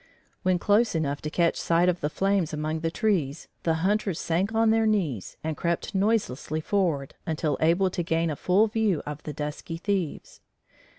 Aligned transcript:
When 0.41 0.57
close 0.57 0.95
enough 0.95 1.21
to 1.21 1.29
catch 1.29 1.55
sight 1.57 1.87
of 1.87 2.01
the 2.01 2.09
flames 2.09 2.53
among 2.53 2.79
the 2.79 2.89
trees, 2.89 3.47
the 3.61 3.75
hunters 3.85 4.19
sank 4.19 4.51
on 4.51 4.71
their 4.71 4.87
knees 4.87 5.37
and 5.43 5.55
crept 5.55 5.93
noiselessly 5.93 6.61
forward 6.61 7.13
until 7.27 7.55
able 7.61 7.91
to 7.91 8.01
gain 8.01 8.31
a 8.31 8.35
full 8.35 8.65
view 8.65 9.03
of 9.05 9.21
the 9.21 9.33
dusky 9.33 9.77
thieves. 9.77 10.41